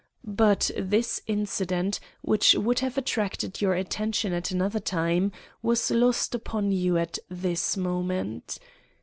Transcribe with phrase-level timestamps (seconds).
[0.25, 5.31] But this incident, which would have attracted your attention at another time,
[5.61, 8.57] was lost upon you at this moment.